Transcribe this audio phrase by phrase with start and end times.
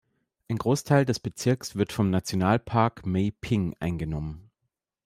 [0.49, 4.49] Ein Großteil des Bezirks wird vom Nationalpark Mae Ping eingenommen.